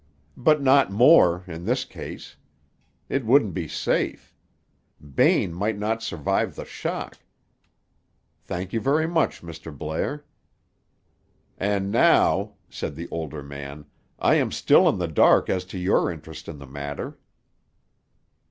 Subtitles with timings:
[0.35, 2.35] "But not more, in this case.
[3.07, 4.33] It wouldn't be safe.
[5.13, 7.19] Bain might not survive the shock.
[8.43, 9.71] Thank you very much, Mr.
[9.77, 10.25] Blair."
[11.55, 13.85] "And now," said the older man,
[14.17, 17.19] "I am still in the dark as to your interest in the matter."